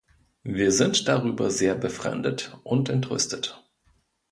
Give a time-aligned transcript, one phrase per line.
[0.41, 3.63] Wir sind darüber sehr befremdet und entrüstet.